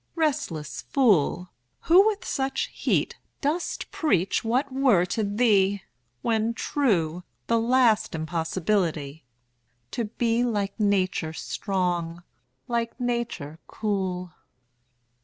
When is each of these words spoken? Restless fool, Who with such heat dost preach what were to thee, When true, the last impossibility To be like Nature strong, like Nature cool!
Restless 0.15 0.81
fool, 0.81 1.51
Who 1.81 2.07
with 2.07 2.25
such 2.25 2.71
heat 2.73 3.19
dost 3.39 3.91
preach 3.91 4.43
what 4.43 4.71
were 4.73 5.05
to 5.05 5.23
thee, 5.23 5.83
When 6.23 6.55
true, 6.55 7.23
the 7.45 7.59
last 7.59 8.15
impossibility 8.15 9.25
To 9.91 10.05
be 10.05 10.43
like 10.43 10.79
Nature 10.79 11.33
strong, 11.33 12.23
like 12.67 12.99
Nature 12.99 13.59
cool! 13.67 14.33